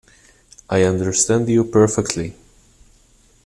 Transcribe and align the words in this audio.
I 0.67 0.81
understand 0.81 1.47
you 1.47 1.63
perfectly. 1.63 2.35